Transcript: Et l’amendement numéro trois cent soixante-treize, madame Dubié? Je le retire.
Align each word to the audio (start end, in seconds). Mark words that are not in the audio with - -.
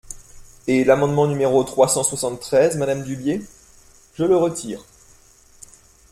Et 0.65 0.83
l’amendement 0.83 1.27
numéro 1.27 1.63
trois 1.63 1.87
cent 1.87 2.01
soixante-treize, 2.01 2.75
madame 2.75 3.03
Dubié? 3.03 3.39
Je 4.15 4.23
le 4.23 4.35
retire. 4.35 4.83